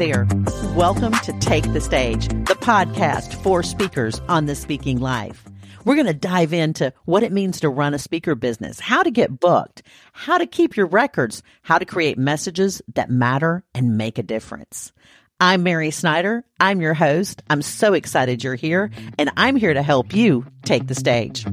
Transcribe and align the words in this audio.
there. 0.00 0.26
Welcome 0.74 1.12
to 1.12 1.38
Take 1.40 1.74
the 1.74 1.80
Stage, 1.80 2.26
the 2.28 2.56
podcast 2.58 3.34
for 3.42 3.62
speakers 3.62 4.18
on 4.30 4.46
the 4.46 4.54
speaking 4.54 4.98
life. 4.98 5.44
We're 5.84 5.94
going 5.94 6.06
to 6.06 6.14
dive 6.14 6.54
into 6.54 6.94
what 7.04 7.22
it 7.22 7.32
means 7.32 7.60
to 7.60 7.68
run 7.68 7.92
a 7.92 7.98
speaker 7.98 8.34
business, 8.34 8.80
how 8.80 9.02
to 9.02 9.10
get 9.10 9.38
booked, 9.38 9.82
how 10.14 10.38
to 10.38 10.46
keep 10.46 10.74
your 10.74 10.86
records, 10.86 11.42
how 11.60 11.76
to 11.76 11.84
create 11.84 12.16
messages 12.16 12.80
that 12.94 13.10
matter 13.10 13.62
and 13.74 13.98
make 13.98 14.16
a 14.16 14.22
difference. 14.22 14.90
I'm 15.38 15.64
Mary 15.64 15.90
Snyder. 15.90 16.46
I'm 16.58 16.80
your 16.80 16.94
host. 16.94 17.42
I'm 17.50 17.60
so 17.60 17.92
excited 17.92 18.42
you're 18.42 18.54
here, 18.54 18.90
and 19.18 19.30
I'm 19.36 19.56
here 19.56 19.74
to 19.74 19.82
help 19.82 20.14
you 20.14 20.46
take 20.62 20.86
the 20.86 20.94
stage. 20.94 21.44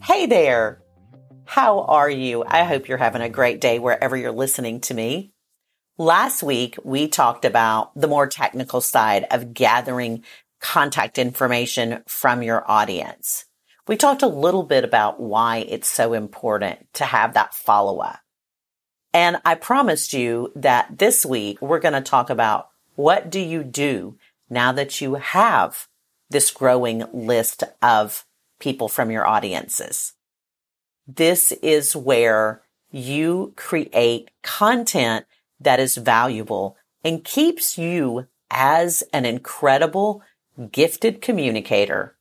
Hey 0.00 0.26
there. 0.26 0.80
How 1.44 1.80
are 1.82 2.10
you? 2.10 2.44
I 2.46 2.62
hope 2.62 2.86
you're 2.86 2.98
having 2.98 3.22
a 3.22 3.28
great 3.28 3.60
day 3.60 3.80
wherever 3.80 4.16
you're 4.16 4.30
listening 4.30 4.80
to 4.82 4.94
me. 4.94 5.32
Last 5.98 6.42
week, 6.42 6.76
we 6.84 7.08
talked 7.08 7.46
about 7.46 7.90
the 7.98 8.08
more 8.08 8.26
technical 8.26 8.82
side 8.82 9.24
of 9.30 9.54
gathering 9.54 10.24
contact 10.60 11.16
information 11.18 12.02
from 12.06 12.42
your 12.42 12.70
audience. 12.70 13.46
We 13.88 13.96
talked 13.96 14.22
a 14.22 14.26
little 14.28 14.62
bit 14.62 14.84
about 14.84 15.20
why 15.20 15.58
it's 15.58 15.88
so 15.88 16.12
important 16.12 16.92
to 16.94 17.06
have 17.06 17.32
that 17.32 17.54
follow 17.54 18.00
up. 18.00 18.18
And 19.14 19.38
I 19.46 19.54
promised 19.54 20.12
you 20.12 20.52
that 20.54 20.98
this 20.98 21.24
week 21.24 21.62
we're 21.62 21.80
going 21.80 21.94
to 21.94 22.02
talk 22.02 22.28
about 22.28 22.68
what 22.96 23.30
do 23.30 23.40
you 23.40 23.64
do 23.64 24.18
now 24.50 24.72
that 24.72 25.00
you 25.00 25.14
have 25.14 25.88
this 26.28 26.50
growing 26.50 27.04
list 27.14 27.62
of 27.80 28.26
people 28.58 28.88
from 28.88 29.10
your 29.10 29.26
audiences. 29.26 30.12
This 31.06 31.52
is 31.52 31.96
where 31.96 32.60
you 32.90 33.54
create 33.56 34.30
content 34.42 35.24
that 35.60 35.80
is 35.80 35.96
valuable 35.96 36.76
and 37.04 37.24
keeps 37.24 37.78
you 37.78 38.26
as 38.50 39.02
an 39.12 39.24
incredible, 39.24 40.22
gifted 40.70 41.20
communicator 41.20 42.16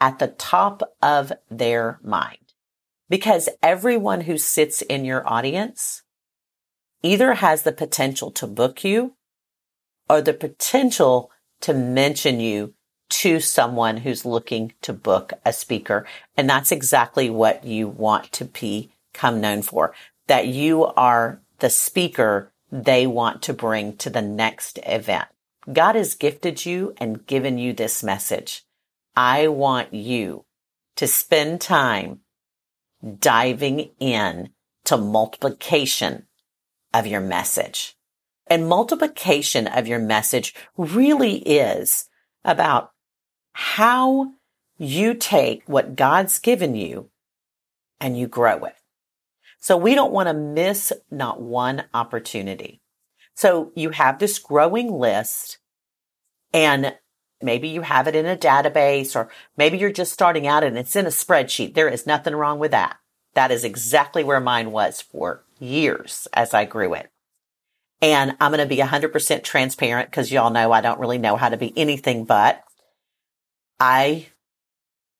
at 0.00 0.18
the 0.18 0.28
top 0.28 0.82
of 1.02 1.32
their 1.50 1.98
mind. 2.02 2.38
Because 3.08 3.48
everyone 3.62 4.22
who 4.22 4.36
sits 4.36 4.82
in 4.82 5.04
your 5.04 5.26
audience 5.28 6.02
either 7.02 7.34
has 7.34 7.62
the 7.62 7.72
potential 7.72 8.30
to 8.32 8.46
book 8.46 8.84
you 8.84 9.14
or 10.10 10.20
the 10.20 10.34
potential 10.34 11.30
to 11.60 11.72
mention 11.72 12.40
you 12.40 12.74
to 13.08 13.40
someone 13.40 13.98
who's 13.98 14.24
looking 14.24 14.72
to 14.82 14.92
book 14.92 15.32
a 15.44 15.52
speaker. 15.52 16.06
And 16.36 16.48
that's 16.48 16.70
exactly 16.70 17.30
what 17.30 17.64
you 17.64 17.88
want 17.88 18.30
to 18.32 18.44
become 18.44 19.40
known 19.40 19.62
for, 19.62 19.94
that 20.26 20.46
you 20.46 20.84
are 20.84 21.40
the 21.60 21.70
speaker 21.70 22.52
they 22.70 23.06
want 23.06 23.42
to 23.42 23.52
bring 23.52 23.96
to 23.96 24.10
the 24.10 24.22
next 24.22 24.78
event. 24.84 25.28
God 25.72 25.94
has 25.94 26.14
gifted 26.14 26.64
you 26.64 26.94
and 26.98 27.26
given 27.26 27.58
you 27.58 27.72
this 27.72 28.02
message. 28.02 28.64
I 29.16 29.48
want 29.48 29.92
you 29.92 30.44
to 30.96 31.06
spend 31.06 31.60
time 31.60 32.20
diving 33.18 33.90
in 33.98 34.50
to 34.84 34.96
multiplication 34.96 36.26
of 36.94 37.06
your 37.06 37.20
message. 37.20 37.96
And 38.46 38.68
multiplication 38.68 39.66
of 39.66 39.86
your 39.86 39.98
message 39.98 40.54
really 40.76 41.36
is 41.38 42.08
about 42.44 42.92
how 43.52 44.32
you 44.78 45.12
take 45.14 45.62
what 45.66 45.96
God's 45.96 46.38
given 46.38 46.74
you 46.74 47.10
and 48.00 48.18
you 48.18 48.26
grow 48.26 48.64
it. 48.64 48.77
So 49.58 49.76
we 49.76 49.94
don't 49.94 50.12
want 50.12 50.28
to 50.28 50.34
miss 50.34 50.92
not 51.10 51.40
one 51.40 51.84
opportunity. 51.92 52.80
So 53.34 53.72
you 53.74 53.90
have 53.90 54.18
this 54.18 54.38
growing 54.38 54.90
list 54.90 55.58
and 56.52 56.94
maybe 57.40 57.68
you 57.68 57.82
have 57.82 58.08
it 58.08 58.16
in 58.16 58.26
a 58.26 58.36
database 58.36 59.14
or 59.14 59.30
maybe 59.56 59.78
you're 59.78 59.92
just 59.92 60.12
starting 60.12 60.46
out 60.46 60.64
and 60.64 60.78
it's 60.78 60.96
in 60.96 61.06
a 61.06 61.10
spreadsheet. 61.10 61.74
There 61.74 61.88
is 61.88 62.06
nothing 62.06 62.34
wrong 62.34 62.58
with 62.58 62.72
that. 62.72 62.96
That 63.34 63.50
is 63.50 63.64
exactly 63.64 64.24
where 64.24 64.40
mine 64.40 64.72
was 64.72 65.00
for 65.00 65.44
years 65.60 66.26
as 66.32 66.54
I 66.54 66.64
grew 66.64 66.94
it. 66.94 67.10
And 68.00 68.36
I'm 68.40 68.52
going 68.52 68.66
to 68.66 68.74
be 68.74 68.80
100% 68.80 69.42
transparent 69.42 70.10
because 70.10 70.30
y'all 70.30 70.50
know 70.50 70.72
I 70.72 70.80
don't 70.80 71.00
really 71.00 71.18
know 71.18 71.36
how 71.36 71.48
to 71.48 71.56
be 71.56 71.72
anything 71.76 72.24
but. 72.24 72.62
I 73.80 74.28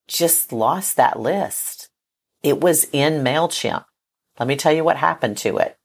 just 0.07 0.51
lost 0.51 0.97
that 0.97 1.19
list. 1.19 1.89
It 2.41 2.59
was 2.59 2.85
in 2.91 3.23
MailChimp. 3.23 3.83
Let 4.39 4.47
me 4.47 4.55
tell 4.55 4.71
you 4.71 4.83
what 4.83 4.97
happened 4.97 5.37
to 5.39 5.57
it. 5.57 5.77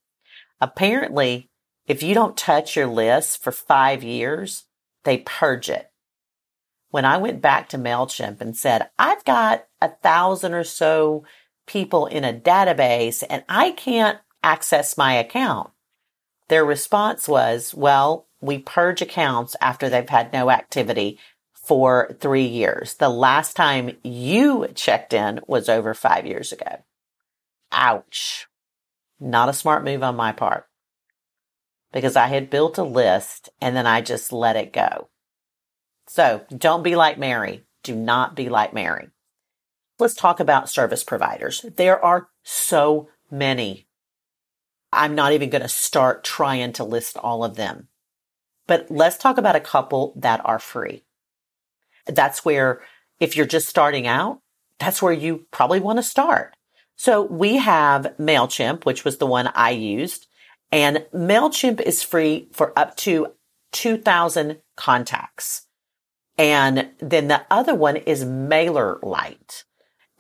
Apparently, 0.60 1.50
if 1.86 2.02
you 2.02 2.14
don't 2.14 2.36
touch 2.36 2.76
your 2.76 2.86
list 2.86 3.42
for 3.42 3.52
five 3.52 4.02
years, 4.04 4.64
they 5.02 5.18
purge 5.18 5.68
it. 5.68 5.90
When 6.90 7.04
I 7.04 7.18
went 7.18 7.42
back 7.42 7.68
to 7.70 7.78
MailChimp 7.78 8.40
and 8.40 8.56
said, 8.56 8.88
I've 8.98 9.24
got 9.24 9.66
a 9.82 9.88
thousand 9.88 10.54
or 10.54 10.64
so 10.64 11.24
people 11.66 12.06
in 12.06 12.24
a 12.24 12.32
database 12.32 13.24
and 13.28 13.42
I 13.48 13.72
can't 13.72 14.18
access 14.42 14.96
my 14.96 15.14
account. 15.14 15.70
Their 16.48 16.64
response 16.64 17.26
was, 17.26 17.74
well, 17.74 18.28
we 18.40 18.58
purge 18.58 19.02
accounts 19.02 19.56
after 19.60 19.88
they've 19.88 20.08
had 20.08 20.32
no 20.32 20.50
activity 20.50 21.18
for 21.54 22.14
three 22.20 22.46
years. 22.46 22.94
The 22.94 23.08
last 23.08 23.56
time 23.56 23.96
you 24.04 24.68
checked 24.74 25.12
in 25.12 25.40
was 25.46 25.68
over 25.68 25.94
five 25.94 26.26
years 26.26 26.52
ago. 26.52 26.84
Ouch. 27.74 28.46
Not 29.20 29.48
a 29.48 29.52
smart 29.52 29.84
move 29.84 30.02
on 30.02 30.16
my 30.16 30.32
part 30.32 30.66
because 31.92 32.16
I 32.16 32.26
had 32.26 32.50
built 32.50 32.78
a 32.78 32.84
list 32.84 33.50
and 33.60 33.76
then 33.76 33.86
I 33.86 34.00
just 34.00 34.32
let 34.32 34.56
it 34.56 34.72
go. 34.72 35.08
So 36.06 36.44
don't 36.56 36.82
be 36.82 36.96
like 36.96 37.18
Mary. 37.18 37.64
Do 37.82 37.94
not 37.94 38.34
be 38.34 38.48
like 38.48 38.72
Mary. 38.74 39.08
Let's 39.98 40.14
talk 40.14 40.40
about 40.40 40.68
service 40.68 41.04
providers. 41.04 41.64
There 41.76 42.04
are 42.04 42.28
so 42.42 43.08
many. 43.30 43.86
I'm 44.92 45.14
not 45.14 45.32
even 45.32 45.50
going 45.50 45.62
to 45.62 45.68
start 45.68 46.24
trying 46.24 46.72
to 46.74 46.84
list 46.84 47.16
all 47.16 47.44
of 47.44 47.56
them, 47.56 47.88
but 48.66 48.90
let's 48.90 49.16
talk 49.16 49.38
about 49.38 49.56
a 49.56 49.60
couple 49.60 50.12
that 50.16 50.40
are 50.44 50.58
free. 50.58 51.04
That's 52.06 52.44
where, 52.44 52.82
if 53.20 53.36
you're 53.36 53.46
just 53.46 53.68
starting 53.68 54.06
out, 54.06 54.40
that's 54.78 55.00
where 55.00 55.12
you 55.12 55.46
probably 55.50 55.80
want 55.80 55.98
to 55.98 56.02
start. 56.02 56.54
So 56.96 57.22
we 57.22 57.56
have 57.56 58.14
MailChimp, 58.18 58.84
which 58.84 59.04
was 59.04 59.18
the 59.18 59.26
one 59.26 59.50
I 59.54 59.70
used, 59.70 60.26
and 60.70 61.06
MailChimp 61.14 61.80
is 61.80 62.02
free 62.02 62.48
for 62.52 62.76
up 62.78 62.96
to 62.98 63.28
2000 63.72 64.60
contacts. 64.76 65.66
And 66.36 66.90
then 66.98 67.28
the 67.28 67.42
other 67.50 67.74
one 67.74 67.96
is 67.96 68.24
MailerLite. 68.24 69.64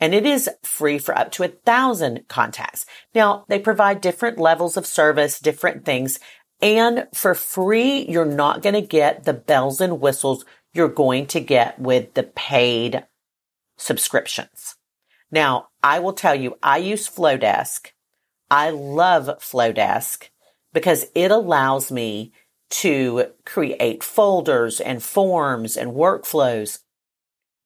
And 0.00 0.14
it 0.14 0.26
is 0.26 0.50
free 0.62 0.98
for 0.98 1.16
up 1.16 1.30
to 1.32 1.44
a 1.44 1.48
thousand 1.48 2.28
contacts. 2.28 2.84
Now 3.14 3.44
they 3.48 3.58
provide 3.58 4.00
different 4.00 4.38
levels 4.38 4.76
of 4.76 4.86
service, 4.86 5.40
different 5.40 5.84
things. 5.84 6.20
And 6.60 7.06
for 7.14 7.34
free, 7.34 8.04
you're 8.08 8.24
not 8.24 8.62
going 8.62 8.74
to 8.74 8.80
get 8.80 9.24
the 9.24 9.32
bells 9.32 9.80
and 9.80 10.00
whistles 10.00 10.44
you're 10.72 10.88
going 10.88 11.26
to 11.26 11.40
get 11.40 11.78
with 11.78 12.14
the 12.14 12.24
paid 12.24 13.06
subscriptions. 13.76 14.76
Now, 15.34 15.70
I 15.82 15.98
will 15.98 16.12
tell 16.12 16.36
you, 16.36 16.56
I 16.62 16.76
use 16.76 17.10
Flodesk. 17.10 17.88
I 18.52 18.70
love 18.70 19.26
Flodesk 19.40 20.28
because 20.72 21.06
it 21.12 21.32
allows 21.32 21.90
me 21.90 22.32
to 22.70 23.32
create 23.44 24.04
folders 24.04 24.80
and 24.80 25.02
forms 25.02 25.76
and 25.76 25.90
workflows. 25.90 26.78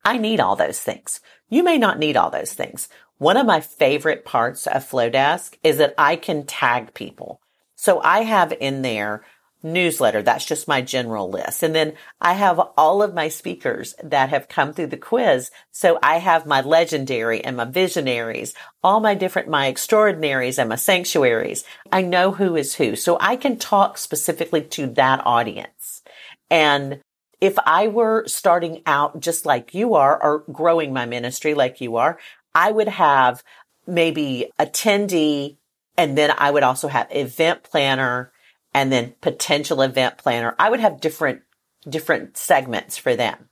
I 0.02 0.16
need 0.16 0.40
all 0.40 0.56
those 0.56 0.80
things. 0.80 1.20
You 1.50 1.62
may 1.62 1.76
not 1.76 1.98
need 1.98 2.16
all 2.16 2.30
those 2.30 2.54
things. 2.54 2.88
One 3.18 3.36
of 3.36 3.44
my 3.44 3.60
favorite 3.60 4.24
parts 4.24 4.66
of 4.66 4.88
Flodesk 4.88 5.58
is 5.62 5.76
that 5.76 5.94
I 5.98 6.16
can 6.16 6.46
tag 6.46 6.94
people. 6.94 7.42
So 7.76 8.00
I 8.00 8.20
have 8.20 8.50
in 8.58 8.80
there 8.80 9.26
newsletter. 9.62 10.22
That's 10.22 10.44
just 10.44 10.68
my 10.68 10.80
general 10.80 11.30
list. 11.30 11.62
And 11.62 11.74
then 11.74 11.94
I 12.20 12.34
have 12.34 12.60
all 12.76 13.02
of 13.02 13.14
my 13.14 13.28
speakers 13.28 13.94
that 14.02 14.30
have 14.30 14.48
come 14.48 14.72
through 14.72 14.88
the 14.88 14.96
quiz. 14.96 15.50
So 15.72 15.98
I 16.02 16.18
have 16.18 16.46
my 16.46 16.60
legendary 16.60 17.44
and 17.44 17.56
my 17.56 17.64
visionaries, 17.64 18.54
all 18.82 19.00
my 19.00 19.14
different, 19.14 19.48
my 19.48 19.68
extraordinaries 19.68 20.58
and 20.58 20.68
my 20.68 20.76
sanctuaries. 20.76 21.64
I 21.90 22.02
know 22.02 22.32
who 22.32 22.56
is 22.56 22.74
who. 22.76 22.94
So 22.96 23.18
I 23.20 23.36
can 23.36 23.58
talk 23.58 23.98
specifically 23.98 24.62
to 24.62 24.86
that 24.88 25.22
audience. 25.26 26.02
And 26.50 27.00
if 27.40 27.58
I 27.64 27.88
were 27.88 28.24
starting 28.26 28.82
out 28.86 29.20
just 29.20 29.46
like 29.46 29.74
you 29.74 29.94
are 29.94 30.20
or 30.22 30.44
growing 30.52 30.92
my 30.92 31.06
ministry 31.06 31.54
like 31.54 31.80
you 31.80 31.96
are, 31.96 32.18
I 32.54 32.70
would 32.72 32.88
have 32.88 33.42
maybe 33.86 34.50
attendee 34.58 35.56
and 35.96 36.16
then 36.16 36.32
I 36.36 36.50
would 36.50 36.62
also 36.62 36.86
have 36.88 37.08
event 37.10 37.64
planner 37.64 38.32
and 38.78 38.90
then 38.92 39.14
potential 39.20 39.82
event 39.82 40.16
planner. 40.18 40.54
I 40.56 40.70
would 40.70 40.78
have 40.78 41.00
different, 41.00 41.42
different 41.88 42.36
segments 42.36 42.96
for 42.96 43.16
them. 43.16 43.48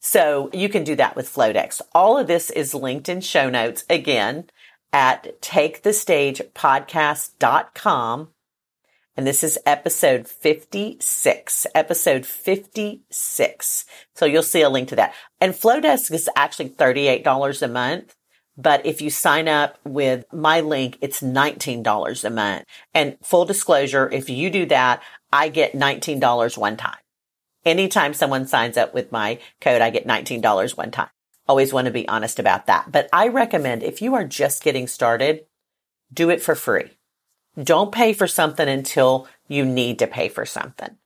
So 0.00 0.50
you 0.52 0.68
can 0.68 0.82
do 0.82 0.96
that 0.96 1.14
with 1.14 1.32
Flodesk. 1.32 1.80
All 1.94 2.18
of 2.18 2.26
this 2.26 2.50
is 2.50 2.74
linked 2.74 3.08
in 3.08 3.20
show 3.20 3.48
notes 3.48 3.84
again 3.88 4.50
at 4.92 5.40
takethestagepodcast.com. 5.40 8.28
And 9.16 9.24
this 9.24 9.44
is 9.44 9.56
episode 9.64 10.26
56, 10.26 11.66
episode 11.72 12.26
56. 12.26 13.84
So 14.16 14.26
you'll 14.26 14.42
see 14.42 14.62
a 14.62 14.68
link 14.68 14.88
to 14.88 14.96
that. 14.96 15.14
And 15.40 15.54
Flodesk 15.54 16.10
is 16.10 16.28
actually 16.34 16.70
$38 16.70 17.62
a 17.62 17.68
month. 17.68 18.15
But 18.56 18.86
if 18.86 19.02
you 19.02 19.10
sign 19.10 19.48
up 19.48 19.78
with 19.84 20.24
my 20.32 20.60
link, 20.60 20.98
it's 21.00 21.20
$19 21.20 22.24
a 22.24 22.30
month. 22.30 22.64
And 22.94 23.18
full 23.22 23.44
disclosure, 23.44 24.10
if 24.10 24.30
you 24.30 24.50
do 24.50 24.66
that, 24.66 25.02
I 25.32 25.48
get 25.48 25.74
$19 25.74 26.56
one 26.56 26.76
time. 26.76 26.96
Anytime 27.64 28.14
someone 28.14 28.46
signs 28.46 28.76
up 28.76 28.94
with 28.94 29.12
my 29.12 29.38
code, 29.60 29.82
I 29.82 29.90
get 29.90 30.06
$19 30.06 30.76
one 30.76 30.90
time. 30.90 31.10
Always 31.48 31.72
want 31.72 31.86
to 31.86 31.92
be 31.92 32.08
honest 32.08 32.38
about 32.38 32.66
that. 32.66 32.90
But 32.90 33.08
I 33.12 33.28
recommend 33.28 33.82
if 33.82 34.00
you 34.00 34.14
are 34.14 34.24
just 34.24 34.62
getting 34.62 34.86
started, 34.86 35.46
do 36.12 36.30
it 36.30 36.40
for 36.40 36.54
free. 36.54 36.90
Don't 37.62 37.92
pay 37.92 38.12
for 38.12 38.26
something 38.26 38.68
until 38.68 39.28
you 39.48 39.64
need 39.64 39.98
to 39.98 40.06
pay 40.06 40.28
for 40.28 40.46
something. 40.46 40.96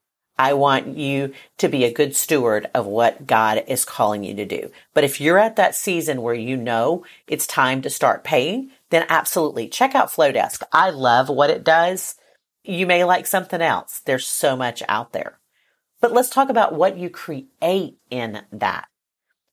I 0.40 0.54
want 0.54 0.96
you 0.96 1.34
to 1.58 1.68
be 1.68 1.84
a 1.84 1.92
good 1.92 2.16
steward 2.16 2.70
of 2.72 2.86
what 2.86 3.26
God 3.26 3.62
is 3.68 3.84
calling 3.84 4.24
you 4.24 4.32
to 4.36 4.46
do. 4.46 4.70
But 4.94 5.04
if 5.04 5.20
you're 5.20 5.36
at 5.36 5.56
that 5.56 5.74
season 5.74 6.22
where 6.22 6.32
you 6.32 6.56
know 6.56 7.04
it's 7.26 7.46
time 7.46 7.82
to 7.82 7.90
start 7.90 8.24
paying, 8.24 8.70
then 8.88 9.04
absolutely 9.10 9.68
check 9.68 9.94
out 9.94 10.10
Flodesk. 10.10 10.62
I 10.72 10.88
love 10.88 11.28
what 11.28 11.50
it 11.50 11.62
does. 11.62 12.14
You 12.64 12.86
may 12.86 13.04
like 13.04 13.26
something 13.26 13.60
else. 13.60 14.00
There's 14.00 14.26
so 14.26 14.56
much 14.56 14.82
out 14.88 15.12
there. 15.12 15.38
But 16.00 16.14
let's 16.14 16.30
talk 16.30 16.48
about 16.48 16.74
what 16.74 16.96
you 16.96 17.10
create 17.10 17.98
in 18.08 18.40
that. 18.50 18.88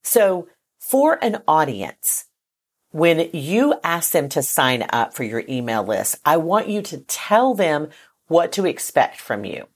So 0.03 0.47
for 0.79 1.21
an 1.21 1.41
audience, 1.49 2.27
when 2.91 3.29
you 3.33 3.75
ask 3.83 4.11
them 4.11 4.29
to 4.29 4.41
sign 4.41 4.85
up 4.93 5.13
for 5.13 5.25
your 5.25 5.43
email 5.49 5.83
list, 5.83 6.15
I 6.23 6.37
want 6.37 6.69
you 6.69 6.81
to 6.83 6.99
tell 6.99 7.55
them 7.55 7.89
what 8.27 8.53
to 8.53 8.65
expect 8.65 9.19
from 9.19 9.43
you. 9.43 9.67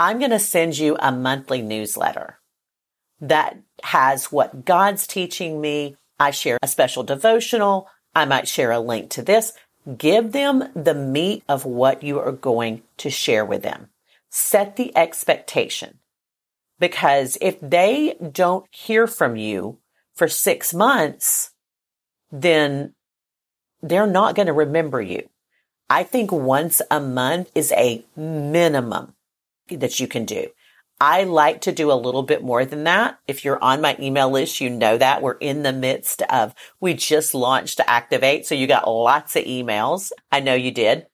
I'm 0.00 0.18
going 0.18 0.30
to 0.30 0.38
send 0.38 0.78
you 0.78 0.96
a 0.98 1.12
monthly 1.12 1.60
newsletter 1.60 2.38
that 3.20 3.58
has 3.82 4.32
what 4.32 4.64
God's 4.64 5.06
teaching 5.06 5.60
me. 5.60 5.94
I 6.18 6.30
share 6.30 6.58
a 6.62 6.68
special 6.68 7.02
devotional. 7.02 7.86
I 8.14 8.24
might 8.24 8.48
share 8.48 8.70
a 8.70 8.80
link 8.80 9.10
to 9.10 9.22
this. 9.22 9.52
Give 9.98 10.32
them 10.32 10.70
the 10.74 10.94
meat 10.94 11.44
of 11.50 11.66
what 11.66 12.02
you 12.02 12.18
are 12.18 12.32
going 12.32 12.80
to 12.96 13.10
share 13.10 13.44
with 13.44 13.62
them. 13.62 13.90
Set 14.30 14.76
the 14.76 14.96
expectation 14.96 15.98
because 16.78 17.36
if 17.42 17.60
they 17.60 18.16
don't 18.32 18.64
hear 18.70 19.06
from 19.06 19.36
you 19.36 19.80
for 20.14 20.28
six 20.28 20.72
months, 20.72 21.50
then 22.32 22.94
they're 23.82 24.06
not 24.06 24.34
going 24.34 24.46
to 24.46 24.54
remember 24.54 25.02
you. 25.02 25.28
I 25.90 26.04
think 26.04 26.32
once 26.32 26.80
a 26.90 27.00
month 27.00 27.50
is 27.54 27.70
a 27.72 28.02
minimum 28.16 29.12
that 29.76 30.00
you 30.00 30.06
can 30.06 30.24
do. 30.24 30.48
I 31.00 31.24
like 31.24 31.62
to 31.62 31.72
do 31.72 31.90
a 31.90 31.94
little 31.94 32.22
bit 32.22 32.42
more 32.42 32.66
than 32.66 32.84
that. 32.84 33.18
If 33.26 33.42
you're 33.42 33.62
on 33.62 33.80
my 33.80 33.96
email 33.98 34.30
list, 34.30 34.60
you 34.60 34.68
know 34.68 34.98
that 34.98 35.22
we're 35.22 35.38
in 35.38 35.62
the 35.62 35.72
midst 35.72 36.20
of, 36.22 36.54
we 36.78 36.92
just 36.92 37.32
launched 37.32 37.78
to 37.78 37.88
Activate. 37.88 38.44
So 38.44 38.54
you 38.54 38.66
got 38.66 38.86
lots 38.86 39.34
of 39.34 39.44
emails. 39.44 40.12
I 40.30 40.40
know 40.40 40.54
you 40.54 40.70
did, 40.70 41.06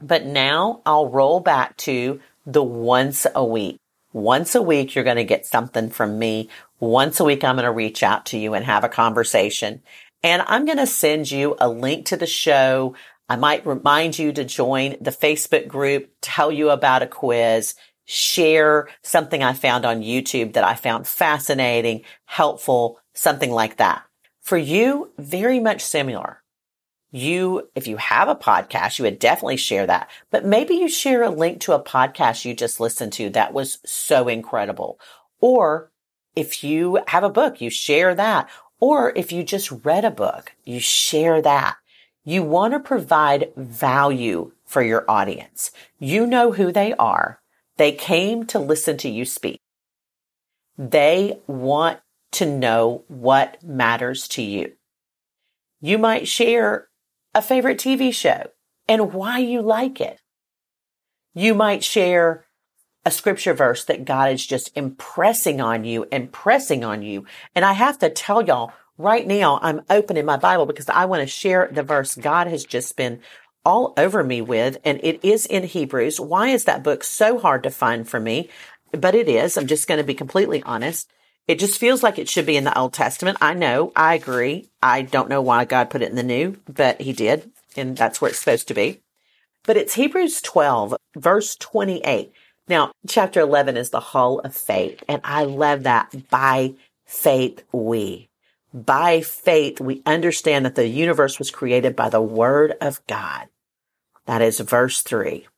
but 0.00 0.26
now 0.26 0.82
I'll 0.84 1.08
roll 1.08 1.38
back 1.38 1.76
to 1.78 2.20
the 2.46 2.64
once 2.64 3.28
a 3.32 3.44
week. 3.44 3.76
Once 4.12 4.56
a 4.56 4.62
week, 4.62 4.94
you're 4.94 5.04
going 5.04 5.16
to 5.16 5.24
get 5.24 5.46
something 5.46 5.90
from 5.90 6.18
me. 6.18 6.48
Once 6.80 7.20
a 7.20 7.24
week, 7.24 7.44
I'm 7.44 7.56
going 7.56 7.64
to 7.64 7.70
reach 7.70 8.02
out 8.02 8.26
to 8.26 8.38
you 8.38 8.54
and 8.54 8.64
have 8.64 8.82
a 8.82 8.88
conversation. 8.88 9.82
And 10.24 10.42
I'm 10.46 10.64
going 10.64 10.78
to 10.78 10.86
send 10.86 11.30
you 11.30 11.54
a 11.60 11.68
link 11.68 12.06
to 12.06 12.16
the 12.16 12.26
show. 12.26 12.96
I 13.28 13.36
might 13.36 13.66
remind 13.66 14.18
you 14.18 14.32
to 14.32 14.42
join 14.42 14.96
the 15.00 15.10
Facebook 15.10 15.68
group, 15.68 16.10
tell 16.22 16.50
you 16.50 16.70
about 16.70 17.02
a 17.02 17.06
quiz, 17.06 17.74
share 18.10 18.88
something 19.02 19.42
I 19.42 19.52
found 19.52 19.84
on 19.84 20.00
YouTube 20.00 20.54
that 20.54 20.64
I 20.64 20.74
found 20.74 21.06
fascinating, 21.06 22.04
helpful, 22.24 22.98
something 23.12 23.50
like 23.50 23.76
that. 23.76 24.02
For 24.40 24.56
you, 24.56 25.12
very 25.18 25.60
much 25.60 25.84
similar. 25.84 26.42
You, 27.10 27.68
if 27.74 27.86
you 27.86 27.98
have 27.98 28.28
a 28.28 28.34
podcast, 28.34 28.98
you 28.98 29.02
would 29.02 29.18
definitely 29.18 29.58
share 29.58 29.86
that, 29.86 30.10
but 30.30 30.46
maybe 30.46 30.74
you 30.74 30.88
share 30.88 31.22
a 31.22 31.28
link 31.28 31.60
to 31.60 31.74
a 31.74 31.82
podcast 31.82 32.46
you 32.46 32.54
just 32.54 32.80
listened 32.80 33.12
to 33.14 33.28
that 33.30 33.52
was 33.52 33.78
so 33.84 34.26
incredible. 34.26 34.98
Or 35.40 35.90
if 36.34 36.64
you 36.64 37.00
have 37.08 37.24
a 37.24 37.30
book, 37.30 37.60
you 37.60 37.68
share 37.68 38.14
that. 38.14 38.48
Or 38.80 39.12
if 39.16 39.32
you 39.32 39.44
just 39.44 39.70
read 39.84 40.06
a 40.06 40.10
book, 40.10 40.54
you 40.64 40.80
share 40.80 41.42
that. 41.42 41.76
You 42.24 42.42
want 42.42 42.72
to 42.72 42.80
provide 42.80 43.52
value 43.54 44.52
for 44.64 44.80
your 44.80 45.04
audience. 45.10 45.72
You 45.98 46.26
know 46.26 46.52
who 46.52 46.72
they 46.72 46.94
are. 46.94 47.40
They 47.78 47.92
came 47.92 48.44
to 48.46 48.58
listen 48.58 48.98
to 48.98 49.08
you 49.08 49.24
speak. 49.24 49.60
They 50.76 51.40
want 51.46 52.00
to 52.32 52.44
know 52.44 53.04
what 53.08 53.62
matters 53.62 54.28
to 54.28 54.42
you. 54.42 54.72
You 55.80 55.96
might 55.96 56.28
share 56.28 56.88
a 57.34 57.40
favorite 57.40 57.78
TV 57.78 58.12
show 58.12 58.50
and 58.88 59.12
why 59.12 59.38
you 59.38 59.62
like 59.62 60.00
it. 60.00 60.20
You 61.34 61.54
might 61.54 61.84
share 61.84 62.44
a 63.04 63.12
scripture 63.12 63.54
verse 63.54 63.84
that 63.84 64.04
God 64.04 64.32
is 64.32 64.44
just 64.44 64.76
impressing 64.76 65.60
on 65.60 65.84
you, 65.84 66.04
impressing 66.10 66.84
on 66.84 67.02
you. 67.02 67.26
And 67.54 67.64
I 67.64 67.74
have 67.74 67.98
to 68.00 68.10
tell 68.10 68.42
y'all 68.42 68.72
right 68.96 69.26
now, 69.26 69.60
I'm 69.62 69.82
opening 69.88 70.26
my 70.26 70.36
Bible 70.36 70.66
because 70.66 70.88
I 70.88 71.04
want 71.04 71.20
to 71.22 71.28
share 71.28 71.68
the 71.70 71.84
verse 71.84 72.16
God 72.16 72.48
has 72.48 72.64
just 72.64 72.96
been 72.96 73.20
all 73.68 73.92
over 73.98 74.24
me 74.24 74.40
with, 74.40 74.78
and 74.82 74.98
it 75.02 75.22
is 75.22 75.44
in 75.44 75.62
Hebrews. 75.62 76.18
Why 76.18 76.48
is 76.48 76.64
that 76.64 76.82
book 76.82 77.04
so 77.04 77.38
hard 77.38 77.64
to 77.64 77.70
find 77.70 78.08
for 78.08 78.18
me? 78.18 78.48
But 78.92 79.14
it 79.14 79.28
is. 79.28 79.58
I'm 79.58 79.66
just 79.66 79.86
going 79.86 79.98
to 79.98 80.04
be 80.04 80.14
completely 80.14 80.62
honest. 80.62 81.10
It 81.46 81.58
just 81.58 81.78
feels 81.78 82.02
like 82.02 82.18
it 82.18 82.30
should 82.30 82.46
be 82.46 82.56
in 82.56 82.64
the 82.64 82.76
Old 82.78 82.94
Testament. 82.94 83.36
I 83.42 83.52
know. 83.52 83.92
I 83.94 84.14
agree. 84.14 84.70
I 84.82 85.02
don't 85.02 85.28
know 85.28 85.42
why 85.42 85.66
God 85.66 85.90
put 85.90 86.00
it 86.00 86.08
in 86.08 86.16
the 86.16 86.22
New, 86.22 86.56
but 86.66 87.02
he 87.02 87.12
did. 87.12 87.50
And 87.76 87.94
that's 87.94 88.22
where 88.22 88.30
it's 88.30 88.38
supposed 88.38 88.68
to 88.68 88.74
be. 88.74 89.02
But 89.64 89.76
it's 89.76 89.94
Hebrews 89.94 90.40
12, 90.40 90.96
verse 91.16 91.54
28. 91.56 92.32
Now, 92.68 92.92
chapter 93.06 93.40
11 93.40 93.76
is 93.76 93.90
the 93.90 94.00
hall 94.00 94.38
of 94.38 94.56
faith. 94.56 95.04
And 95.06 95.20
I 95.24 95.44
love 95.44 95.82
that. 95.82 96.30
By 96.30 96.72
faith, 97.04 97.64
we. 97.70 98.30
By 98.72 99.20
faith, 99.20 99.78
we 99.78 100.00
understand 100.06 100.64
that 100.64 100.74
the 100.74 100.88
universe 100.88 101.38
was 101.38 101.50
created 101.50 101.94
by 101.94 102.08
the 102.08 102.22
word 102.22 102.72
of 102.80 103.06
God. 103.06 103.48
That 104.28 104.42
is 104.42 104.60
verse 104.60 105.00
three. 105.00 105.48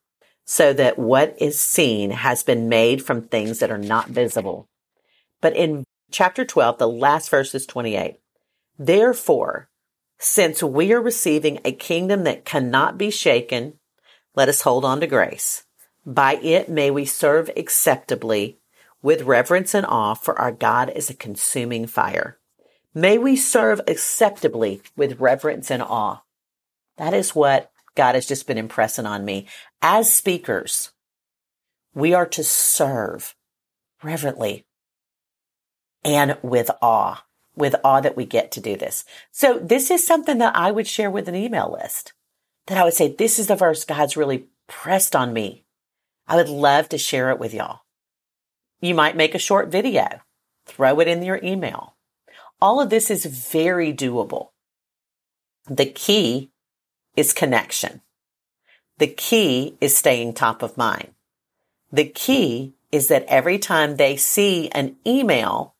So 0.44 0.72
that 0.72 0.96
what 0.96 1.34
is 1.42 1.58
seen 1.58 2.12
has 2.12 2.44
been 2.44 2.68
made 2.68 3.04
from 3.04 3.22
things 3.22 3.58
that 3.58 3.70
are 3.70 3.76
not 3.76 4.08
visible. 4.08 4.68
But 5.40 5.56
in 5.56 5.82
chapter 6.12 6.44
12, 6.44 6.78
the 6.78 6.88
last 6.88 7.30
verse 7.30 7.52
is 7.52 7.66
28. 7.66 8.20
Therefore, 8.78 9.68
since 10.20 10.62
we 10.62 10.92
are 10.92 11.02
receiving 11.02 11.58
a 11.64 11.72
kingdom 11.72 12.22
that 12.24 12.44
cannot 12.44 12.96
be 12.96 13.10
shaken, 13.10 13.74
let 14.36 14.48
us 14.48 14.62
hold 14.62 14.84
on 14.84 15.00
to 15.00 15.08
grace. 15.08 15.64
By 16.06 16.36
it 16.36 16.68
may 16.68 16.92
we 16.92 17.04
serve 17.04 17.50
acceptably 17.56 18.60
with 19.02 19.22
reverence 19.22 19.74
and 19.74 19.84
awe, 19.84 20.14
for 20.14 20.38
our 20.38 20.52
God 20.52 20.92
is 20.94 21.10
a 21.10 21.14
consuming 21.14 21.88
fire. 21.88 22.38
May 22.94 23.18
we 23.18 23.34
serve 23.34 23.80
acceptably 23.88 24.80
with 24.96 25.20
reverence 25.20 25.72
and 25.72 25.82
awe. 25.82 26.22
That 26.98 27.14
is 27.14 27.34
what 27.34 27.72
God 27.96 28.14
has 28.14 28.26
just 28.26 28.46
been 28.46 28.58
impressing 28.58 29.06
on 29.06 29.24
me. 29.24 29.46
As 29.82 30.12
speakers, 30.12 30.92
we 31.94 32.14
are 32.14 32.26
to 32.26 32.44
serve 32.44 33.34
reverently 34.02 34.64
and 36.04 36.38
with 36.42 36.70
awe, 36.80 37.24
with 37.56 37.74
awe 37.84 38.00
that 38.00 38.16
we 38.16 38.24
get 38.24 38.52
to 38.52 38.60
do 38.60 38.76
this. 38.76 39.04
So 39.30 39.58
this 39.58 39.90
is 39.90 40.06
something 40.06 40.38
that 40.38 40.56
I 40.56 40.70
would 40.70 40.86
share 40.86 41.10
with 41.10 41.28
an 41.28 41.34
email 41.34 41.76
list 41.80 42.12
that 42.66 42.78
I 42.78 42.84
would 42.84 42.94
say, 42.94 43.14
this 43.14 43.38
is 43.38 43.48
the 43.48 43.56
verse 43.56 43.84
God's 43.84 44.16
really 44.16 44.46
pressed 44.68 45.16
on 45.16 45.32
me 45.32 45.64
I 46.30 46.36
would 46.36 46.48
love 46.48 46.88
to 46.90 46.96
share 46.96 47.30
it 47.30 47.40
with 47.40 47.52
y'all. 47.52 47.80
You 48.80 48.94
might 48.94 49.16
make 49.16 49.34
a 49.34 49.38
short 49.38 49.68
video, 49.68 50.20
throw 50.64 51.00
it 51.00 51.08
in 51.08 51.24
your 51.24 51.40
email. 51.42 51.96
All 52.60 52.80
of 52.80 52.88
this 52.88 53.10
is 53.10 53.26
very 53.26 53.92
doable. 53.92 54.50
The 55.68 55.86
key 55.86 56.52
is 57.16 57.32
connection. 57.32 58.00
The 58.98 59.06
key 59.06 59.76
is 59.80 59.96
staying 59.96 60.34
top 60.34 60.62
of 60.62 60.76
mind. 60.76 61.14
The 61.90 62.04
key 62.04 62.74
is 62.92 63.08
that 63.08 63.24
every 63.26 63.58
time 63.58 63.96
they 63.96 64.16
see 64.16 64.68
an 64.70 64.96
email 65.06 65.74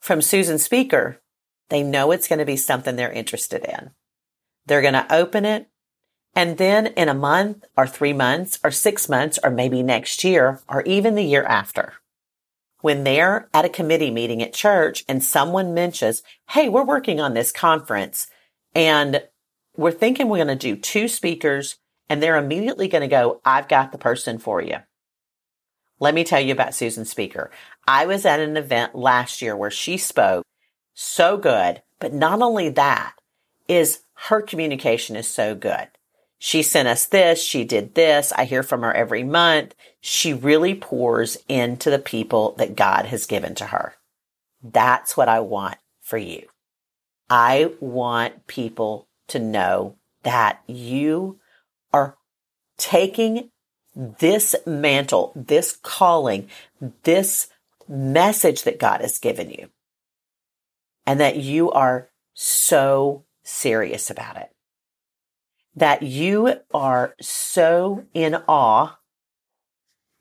from 0.00 0.22
Susan 0.22 0.58
Speaker, 0.58 1.18
they 1.68 1.82
know 1.82 2.10
it's 2.10 2.28
going 2.28 2.38
to 2.38 2.44
be 2.44 2.56
something 2.56 2.96
they're 2.96 3.12
interested 3.12 3.64
in. 3.64 3.90
They're 4.66 4.82
going 4.82 4.94
to 4.94 5.12
open 5.12 5.44
it 5.44 5.70
and 6.34 6.58
then 6.58 6.88
in 6.88 7.08
a 7.08 7.14
month 7.14 7.64
or 7.76 7.86
three 7.86 8.12
months 8.12 8.58
or 8.62 8.70
six 8.70 9.08
months 9.08 9.38
or 9.42 9.50
maybe 9.50 9.82
next 9.82 10.22
year 10.22 10.60
or 10.68 10.82
even 10.82 11.14
the 11.14 11.24
year 11.24 11.44
after, 11.44 11.94
when 12.80 13.04
they're 13.04 13.48
at 13.52 13.64
a 13.64 13.70
committee 13.70 14.10
meeting 14.10 14.42
at 14.42 14.52
church 14.52 15.04
and 15.08 15.22
someone 15.22 15.74
mentions, 15.74 16.22
Hey, 16.50 16.68
we're 16.68 16.84
working 16.84 17.20
on 17.20 17.34
this 17.34 17.52
conference 17.52 18.28
and 18.74 19.22
we're 19.76 19.92
thinking 19.92 20.28
we're 20.28 20.44
going 20.44 20.48
to 20.48 20.56
do 20.56 20.76
two 20.76 21.08
speakers 21.08 21.76
and 22.08 22.22
they're 22.22 22.36
immediately 22.36 22.88
going 22.88 23.02
to 23.02 23.08
go, 23.08 23.40
I've 23.44 23.68
got 23.68 23.92
the 23.92 23.98
person 23.98 24.38
for 24.38 24.60
you. 24.60 24.76
Let 26.00 26.14
me 26.14 26.24
tell 26.24 26.40
you 26.40 26.52
about 26.52 26.74
Susan 26.74 27.04
Speaker. 27.04 27.50
I 27.86 28.06
was 28.06 28.24
at 28.24 28.40
an 28.40 28.56
event 28.56 28.94
last 28.94 29.42
year 29.42 29.56
where 29.56 29.70
she 29.70 29.96
spoke 29.96 30.44
so 30.94 31.36
good, 31.36 31.82
but 31.98 32.12
not 32.12 32.40
only 32.42 32.70
that 32.70 33.14
is 33.68 34.00
her 34.14 34.42
communication 34.42 35.14
is 35.14 35.28
so 35.28 35.54
good. 35.54 35.88
She 36.38 36.62
sent 36.62 36.88
us 36.88 37.06
this. 37.06 37.42
She 37.44 37.64
did 37.64 37.94
this. 37.94 38.32
I 38.32 38.46
hear 38.46 38.62
from 38.62 38.80
her 38.80 38.92
every 38.92 39.22
month. 39.22 39.74
She 40.00 40.32
really 40.32 40.74
pours 40.74 41.36
into 41.48 41.90
the 41.90 41.98
people 41.98 42.54
that 42.56 42.76
God 42.76 43.04
has 43.06 43.26
given 43.26 43.54
to 43.56 43.66
her. 43.66 43.94
That's 44.62 45.18
what 45.18 45.28
I 45.28 45.40
want 45.40 45.76
for 46.00 46.16
you. 46.16 46.46
I 47.28 47.72
want 47.78 48.46
people 48.46 49.06
to 49.30 49.38
know 49.38 49.96
that 50.22 50.62
you 50.66 51.38
are 51.92 52.16
taking 52.76 53.50
this 53.94 54.54
mantle, 54.66 55.32
this 55.34 55.76
calling, 55.82 56.48
this 57.02 57.48
message 57.88 58.62
that 58.62 58.78
God 58.78 59.00
has 59.00 59.18
given 59.18 59.50
you, 59.50 59.68
and 61.06 61.18
that 61.20 61.36
you 61.36 61.70
are 61.72 62.10
so 62.34 63.24
serious 63.42 64.10
about 64.10 64.36
it. 64.36 64.50
That 65.74 66.02
you 66.02 66.54
are 66.72 67.14
so 67.20 68.04
in 68.12 68.36
awe 68.46 68.96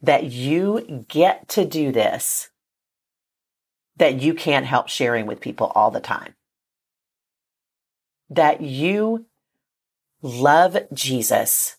that 0.02 0.26
you 0.26 1.06
get 1.08 1.48
to 1.50 1.66
do 1.66 1.92
this 1.92 2.50
that 3.98 4.22
you 4.22 4.34
can't 4.34 4.66
help 4.66 4.88
sharing 4.88 5.26
with 5.26 5.42
people 5.42 5.72
all 5.76 5.92
the 5.92 6.00
time. 6.00 6.34
That 8.30 8.62
you 8.62 9.26
love 10.22 10.78
Jesus 10.94 11.78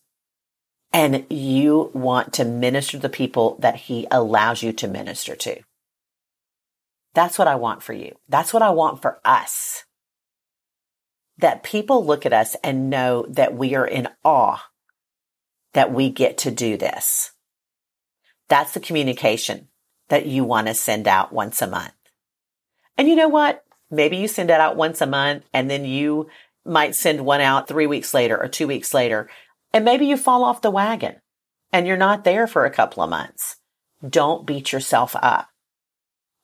and 0.93 1.25
you 1.31 1.91
want 1.95 2.33
to 2.35 2.45
minister 2.45 2.93
to 2.93 2.99
the 2.99 3.09
people 3.09 3.57
that 3.61 3.77
he 3.77 4.07
allows 4.11 4.63
you 4.63 4.73
to 4.73 4.89
minister 4.89 5.37
to. 5.37 5.61
That's 7.15 7.39
what 7.39 7.49
I 7.49 7.57
want 7.57 7.83
for 7.83 7.93
you. 7.93 8.17
That's 8.29 8.53
what 8.53 8.63
I 8.63 8.71
want 8.71 9.03
for 9.03 9.21
us. 9.25 9.85
That 11.39 11.63
people 11.63 12.05
look 12.05 12.27
at 12.27 12.33
us 12.33 12.57
and 12.63 12.91
know 12.91 13.25
that 13.29 13.55
we 13.55 13.75
are 13.75 13.87
in 13.87 14.09
awe 14.25 14.63
that 15.73 15.93
we 15.93 16.11
get 16.11 16.39
to 16.39 16.51
do 16.51 16.77
this. 16.77 17.33
That's 18.49 18.73
the 18.73 18.81
communication 18.81 19.69
that 20.09 20.27
you 20.27 20.45
want 20.45 20.67
to 20.67 20.75
send 20.75 21.07
out 21.07 21.33
once 21.33 21.63
a 21.63 21.67
month. 21.67 21.93
And 22.99 23.09
you 23.09 23.15
know 23.15 23.29
what? 23.29 23.65
Maybe 23.91 24.17
you 24.17 24.29
send 24.29 24.51
it 24.51 24.61
out 24.61 24.77
once 24.77 25.01
a 25.01 25.07
month 25.07 25.45
and 25.53 25.71
then 25.71 25.85
you 25.85 26.29
might 26.65 26.95
send 26.95 27.25
one 27.25 27.41
out 27.41 27.67
three 27.67 27.87
weeks 27.87 28.15
later 28.15 28.41
or 28.41 28.49
two 28.49 28.67
weeks 28.67 28.95
later. 28.95 29.29
And 29.73 29.85
maybe 29.85 30.07
you 30.07 30.17
fall 30.17 30.45
off 30.45 30.63
the 30.63 30.71
wagon 30.71 31.17
and 31.73 31.87
you're 31.87 31.97
not 31.97 32.25
there 32.25 32.47
for 32.47 32.65
a 32.65 32.71
couple 32.71 33.03
of 33.03 33.11
months. 33.11 33.57
Don't 34.07 34.47
beat 34.47 34.73
yourself 34.73 35.17
up. 35.17 35.49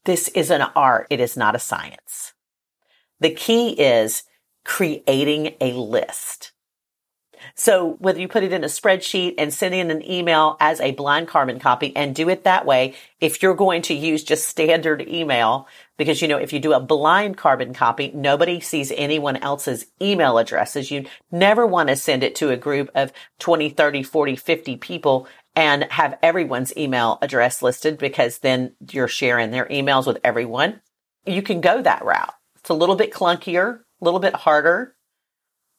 This 0.05 0.29
is 0.29 0.50
an 0.50 0.62
art. 0.75 1.07
It 1.11 1.21
is 1.21 1.37
not 1.37 1.57
a 1.57 1.61
science. 1.61 2.35
The 3.21 3.31
key 3.31 3.71
is 3.71 4.25
creating 4.65 5.55
a 5.61 5.73
list. 5.73 6.53
So 7.58 7.96
whether 8.00 8.20
you 8.20 8.28
put 8.28 8.42
it 8.42 8.52
in 8.52 8.64
a 8.64 8.68
spreadsheet 8.68 9.36
and 9.38 9.52
send 9.52 9.75
in 9.75 9.90
an 9.90 10.08
email 10.08 10.58
as 10.60 10.78
a 10.78 10.92
blind 10.92 11.26
carbon 11.26 11.58
copy 11.58 11.96
and 11.96 12.14
do 12.14 12.28
it 12.28 12.44
that 12.44 12.66
way, 12.66 12.94
if 13.18 13.42
you're 13.42 13.54
going 13.54 13.80
to 13.82 13.94
use 13.94 14.22
just 14.22 14.46
standard 14.46 15.00
email, 15.08 15.66
because 15.96 16.20
you 16.20 16.28
know, 16.28 16.36
if 16.36 16.52
you 16.52 16.60
do 16.60 16.75
a 16.75 16.80
blind 16.80 17.38
carbon 17.38 17.72
copy, 17.72 18.12
nobody 18.14 18.60
sees 18.60 18.92
anyone 18.92 19.38
else's 19.38 19.86
email 20.02 20.36
addresses. 20.36 20.90
You 20.90 21.06
never 21.32 21.66
want 21.66 21.88
to 21.88 21.96
send 21.96 22.22
it 22.22 22.34
to 22.36 22.50
a 22.50 22.58
group 22.58 22.90
of 22.94 23.10
20, 23.38 23.70
30, 23.70 24.02
40, 24.02 24.36
50 24.36 24.76
people 24.76 25.26
and 25.54 25.84
have 25.84 26.18
everyone's 26.22 26.76
email 26.76 27.18
address 27.22 27.62
listed 27.62 27.96
because 27.96 28.40
then 28.40 28.75
you're 28.92 29.08
sharing 29.08 29.50
their 29.50 29.64
emails 29.66 30.06
with 30.06 30.18
everyone. 30.22 30.82
You 31.25 31.40
can 31.40 31.62
go 31.62 31.80
that 31.80 32.04
route. 32.04 32.34
It's 32.56 32.68
a 32.68 32.75
little 32.75 32.96
bit 32.96 33.14
clunkier, 33.14 33.78
a 33.78 34.04
little 34.04 34.20
bit 34.20 34.34
harder, 34.34 34.96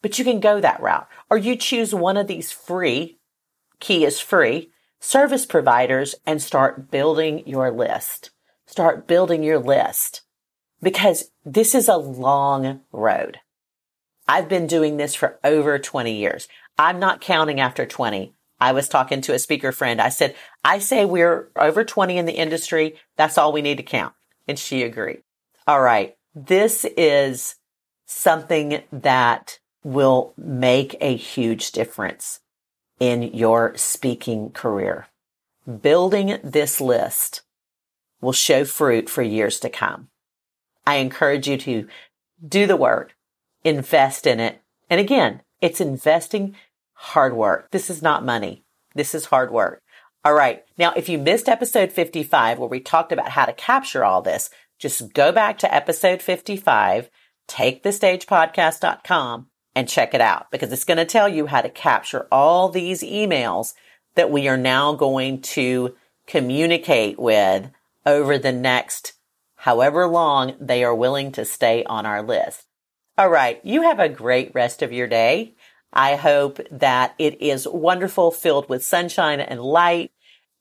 but 0.01 0.17
you 0.17 0.25
can 0.25 0.39
go 0.39 0.59
that 0.59 0.81
route. 0.81 1.07
Or 1.29 1.37
you 1.37 1.55
choose 1.55 1.93
one 1.93 2.17
of 2.17 2.27
these 2.27 2.51
free, 2.51 3.19
key 3.79 4.05
is 4.05 4.19
free, 4.19 4.71
service 4.99 5.45
providers 5.45 6.15
and 6.25 6.41
start 6.41 6.89
building 6.91 7.47
your 7.47 7.71
list. 7.71 8.31
Start 8.65 9.07
building 9.07 9.43
your 9.43 9.59
list 9.59 10.21
because 10.81 11.31
this 11.45 11.73
is 11.73 11.87
a 11.87 11.97
long 11.97 12.81
road. 12.91 13.39
I've 14.27 14.49
been 14.49 14.67
doing 14.67 14.97
this 14.97 15.15
for 15.15 15.39
over 15.43 15.79
20 15.79 16.13
years. 16.13 16.47
I'm 16.77 16.99
not 16.99 17.21
counting 17.21 17.59
after 17.59 17.85
20. 17.85 18.33
I 18.59 18.71
was 18.71 18.89
talking 18.89 19.21
to 19.21 19.33
a 19.33 19.39
speaker 19.39 19.71
friend. 19.71 20.01
I 20.01 20.09
said, 20.09 20.35
I 20.65 20.79
say 20.79 21.05
we're 21.05 21.49
over 21.55 21.83
20 21.83 22.17
in 22.17 22.25
the 22.25 22.33
industry. 22.33 22.95
That's 23.15 23.37
all 23.37 23.53
we 23.53 23.61
need 23.61 23.77
to 23.77 23.83
count. 23.83 24.13
And 24.47 24.57
she 24.57 24.83
agreed. 24.83 25.23
All 25.65 25.81
right. 25.81 26.15
This 26.35 26.85
is 26.97 27.55
something 28.05 28.83
that 28.91 29.59
will 29.87 30.33
make 30.35 30.97
a 30.99 31.15
huge 31.15 31.71
difference 31.71 32.41
in 32.99 33.23
your 33.23 33.71
speaking 33.77 34.49
career. 34.49 35.07
Building 35.81 36.37
this 36.43 36.81
list 36.81 37.43
will 38.19 38.33
show 38.33 38.65
fruit 38.65 39.09
for 39.09 39.21
years 39.21 39.61
to 39.61 39.69
come. 39.69 40.09
I 40.85 40.95
encourage 40.95 41.47
you 41.47 41.55
to 41.59 41.87
do 42.45 42.67
the 42.67 42.75
work, 42.75 43.15
invest 43.63 44.27
in 44.27 44.41
it. 44.41 44.61
And 44.89 44.99
again, 44.99 45.41
it's 45.61 45.79
investing 45.79 46.57
hard 46.91 47.33
work. 47.33 47.71
This 47.71 47.89
is 47.89 48.01
not 48.01 48.25
money. 48.25 48.65
This 48.93 49.15
is 49.15 49.27
hard 49.27 49.53
work. 49.53 49.81
All 50.25 50.33
right. 50.33 50.65
Now, 50.77 50.91
if 50.97 51.07
you 51.07 51.17
missed 51.17 51.47
episode 51.47 51.93
55 51.93 52.59
where 52.59 52.67
we 52.67 52.81
talked 52.81 53.13
about 53.13 53.29
how 53.29 53.45
to 53.45 53.53
capture 53.53 54.03
all 54.03 54.21
this, 54.21 54.49
just 54.79 55.13
go 55.13 55.31
back 55.31 55.57
to 55.59 55.73
episode 55.73 56.21
55, 56.21 57.09
takethestagepodcast.com 57.47 59.47
and 59.77 59.87
check 59.87 60.15
it 60.15 60.21
out 60.21 60.49
because 60.49 60.73
it's 60.73 60.85
going 60.85 60.97
to 60.97 61.05
tell 61.05 61.29
you 61.29 61.45
how 61.45 61.61
to 61.61 61.69
capture 61.69 62.27
all 62.31 62.67
these 62.67 63.03
emails 63.03 63.75
that 64.15 64.31
we 64.31 64.47
are 64.47 64.57
now 64.57 64.91
going 64.93 65.39
to 65.39 65.95
communicate 66.25 67.19
with 67.19 67.69
over 68.03 68.39
the 68.39 68.51
next 68.51 69.13
however 69.57 70.07
long 70.07 70.55
they 70.59 70.83
are 70.83 70.95
willing 70.95 71.31
to 71.31 71.45
stay 71.45 71.83
on 71.83 72.07
our 72.07 72.23
list. 72.23 72.65
All 73.19 73.29
right. 73.29 73.61
You 73.63 73.83
have 73.83 73.99
a 73.99 74.09
great 74.09 74.51
rest 74.55 74.81
of 74.81 74.91
your 74.91 75.05
day. 75.05 75.53
I 75.93 76.15
hope 76.15 76.59
that 76.71 77.13
it 77.19 77.39
is 77.39 77.67
wonderful, 77.67 78.31
filled 78.31 78.67
with 78.69 78.83
sunshine 78.83 79.39
and 79.39 79.61
light. 79.61 80.11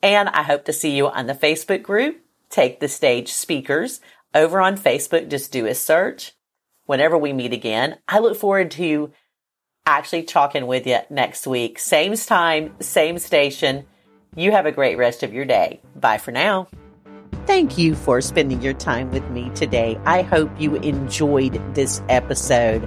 And 0.02 0.28
I 0.28 0.42
hope 0.42 0.66
to 0.66 0.74
see 0.74 0.94
you 0.94 1.08
on 1.08 1.26
the 1.26 1.34
Facebook 1.34 1.82
group. 1.82 2.18
Take 2.50 2.80
the 2.80 2.88
stage 2.88 3.32
speakers 3.32 4.02
over 4.34 4.60
on 4.60 4.76
Facebook. 4.76 5.30
Just 5.30 5.52
do 5.52 5.64
a 5.64 5.74
search 5.74 6.32
whenever 6.86 7.18
we 7.18 7.32
meet 7.32 7.52
again. 7.52 7.98
I 8.08 8.20
look 8.20 8.36
forward 8.36 8.70
to 8.72 9.12
actually 9.84 10.24
talking 10.24 10.66
with 10.66 10.86
you 10.86 10.98
next 11.10 11.46
week. 11.46 11.78
Same 11.78 12.14
time, 12.14 12.74
same 12.80 13.18
station. 13.18 13.86
You 14.34 14.52
have 14.52 14.66
a 14.66 14.72
great 14.72 14.98
rest 14.98 15.22
of 15.22 15.32
your 15.32 15.44
day. 15.44 15.80
Bye 15.94 16.18
for 16.18 16.32
now. 16.32 16.68
Thank 17.46 17.78
you 17.78 17.94
for 17.94 18.20
spending 18.20 18.60
your 18.60 18.74
time 18.74 19.12
with 19.12 19.28
me 19.30 19.50
today. 19.54 19.98
I 20.04 20.22
hope 20.22 20.50
you 20.60 20.74
enjoyed 20.76 21.60
this 21.74 22.02
episode. 22.08 22.86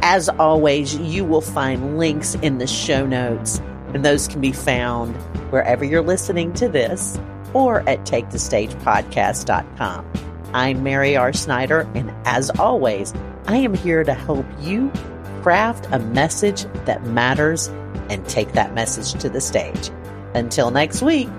As 0.00 0.30
always, 0.30 0.96
you 0.96 1.24
will 1.24 1.42
find 1.42 1.98
links 1.98 2.34
in 2.36 2.58
the 2.58 2.66
show 2.66 3.06
notes, 3.06 3.60
and 3.92 4.04
those 4.04 4.26
can 4.26 4.40
be 4.40 4.52
found 4.52 5.14
wherever 5.50 5.84
you're 5.84 6.02
listening 6.02 6.52
to 6.54 6.68
this 6.68 7.20
or 7.52 7.86
at 7.88 8.06
takethestagepodcast.com. 8.06 10.12
I'm 10.54 10.82
Mary 10.82 11.16
R. 11.16 11.34
Snyder, 11.34 11.86
and 11.94 12.10
as 12.24 12.50
always, 12.58 13.12
I 13.48 13.56
am 13.56 13.72
here 13.72 14.04
to 14.04 14.12
help 14.12 14.44
you 14.60 14.92
craft 15.40 15.88
a 15.90 15.98
message 15.98 16.64
that 16.84 17.02
matters 17.04 17.68
and 18.10 18.28
take 18.28 18.52
that 18.52 18.74
message 18.74 19.18
to 19.22 19.30
the 19.30 19.40
stage. 19.40 19.90
Until 20.34 20.70
next 20.70 21.00
week, 21.00 21.30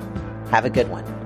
have 0.49 0.65
a 0.65 0.71
good 0.71 0.89
one. 0.89 1.18